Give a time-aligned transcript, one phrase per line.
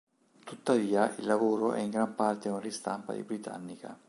[0.43, 3.95] Tuttavia, il lavoro è in gran parte una ristampa di Britannica.